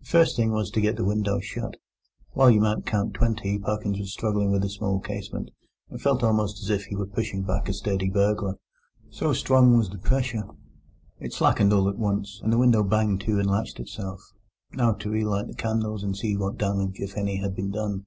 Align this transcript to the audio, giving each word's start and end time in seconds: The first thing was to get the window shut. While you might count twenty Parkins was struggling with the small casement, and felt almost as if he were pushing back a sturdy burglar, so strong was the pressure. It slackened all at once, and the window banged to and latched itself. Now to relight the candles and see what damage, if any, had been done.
The 0.00 0.06
first 0.06 0.34
thing 0.34 0.50
was 0.50 0.68
to 0.72 0.80
get 0.80 0.96
the 0.96 1.04
window 1.04 1.38
shut. 1.38 1.76
While 2.32 2.50
you 2.50 2.60
might 2.60 2.86
count 2.86 3.14
twenty 3.14 3.56
Parkins 3.56 4.00
was 4.00 4.12
struggling 4.12 4.50
with 4.50 4.62
the 4.62 4.68
small 4.68 4.98
casement, 4.98 5.52
and 5.88 6.02
felt 6.02 6.24
almost 6.24 6.60
as 6.60 6.70
if 6.70 6.86
he 6.86 6.96
were 6.96 7.06
pushing 7.06 7.44
back 7.44 7.68
a 7.68 7.72
sturdy 7.72 8.10
burglar, 8.10 8.58
so 9.10 9.32
strong 9.32 9.78
was 9.78 9.88
the 9.88 9.98
pressure. 9.98 10.42
It 11.20 11.32
slackened 11.34 11.72
all 11.72 11.88
at 11.88 11.98
once, 11.98 12.40
and 12.42 12.52
the 12.52 12.58
window 12.58 12.82
banged 12.82 13.20
to 13.20 13.38
and 13.38 13.48
latched 13.48 13.78
itself. 13.78 14.20
Now 14.72 14.92
to 14.94 15.08
relight 15.08 15.46
the 15.46 15.54
candles 15.54 16.02
and 16.02 16.16
see 16.16 16.36
what 16.36 16.58
damage, 16.58 16.96
if 16.98 17.16
any, 17.16 17.36
had 17.36 17.54
been 17.54 17.70
done. 17.70 18.06